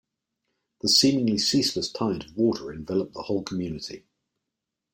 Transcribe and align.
The 0.81 0.89
seemingly 0.89 1.37
ceaseless 1.37 1.91
tide 1.91 2.23
of 2.23 2.35
water 2.35 2.73
enveloped 2.73 3.13
the 3.13 3.21
whole 3.21 3.43
community. 3.43 4.07